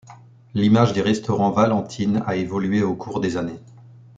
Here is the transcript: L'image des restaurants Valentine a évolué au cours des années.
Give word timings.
L'image 0.55 0.93
des 0.93 1.03
restaurants 1.03 1.51
Valentine 1.51 2.23
a 2.25 2.35
évolué 2.35 2.81
au 2.81 2.95
cours 2.95 3.19
des 3.19 3.37
années. 3.37 3.59